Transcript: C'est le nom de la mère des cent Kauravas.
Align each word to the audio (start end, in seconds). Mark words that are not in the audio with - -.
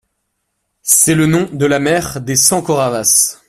C'est 0.81 1.13
le 1.13 1.27
nom 1.27 1.47
de 1.53 1.67
la 1.67 1.77
mère 1.77 2.21
des 2.21 2.35
cent 2.35 2.63
Kauravas. 2.63 3.37